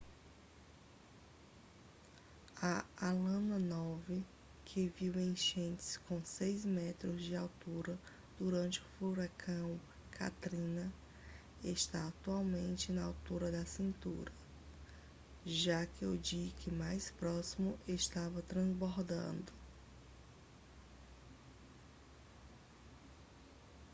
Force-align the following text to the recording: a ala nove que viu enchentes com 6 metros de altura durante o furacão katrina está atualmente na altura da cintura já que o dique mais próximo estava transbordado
a 2.69 2.73
ala 3.09 3.37
nove 3.73 4.25
que 4.65 4.87
viu 4.89 5.13
enchentes 5.19 5.97
com 6.07 6.19
6 6.25 6.65
metros 6.65 7.21
de 7.21 7.35
altura 7.35 7.95
durante 8.39 8.79
o 8.79 8.83
furacão 8.97 9.79
katrina 10.09 10.91
está 11.63 12.07
atualmente 12.07 12.91
na 12.91 13.03
altura 13.05 13.51
da 13.51 13.63
cintura 13.63 14.31
já 15.45 15.85
que 15.85 16.03
o 16.03 16.17
dique 16.17 16.71
mais 16.71 17.11
próximo 17.11 17.77
estava 17.87 18.41
transbordado 18.41 19.53